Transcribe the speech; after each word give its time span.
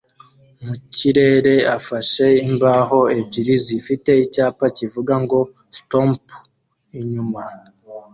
mu 0.65 0.75
kirere 0.95 1.55
afashe 1.77 2.25
imbaho 2.47 2.99
ebyiri 3.19 3.55
zifite 3.65 4.11
icyapa 4.25 4.65
kivuga 4.77 5.13
ngo 5.23 5.39
"stomp" 5.77 6.23
inyuma 6.99 7.43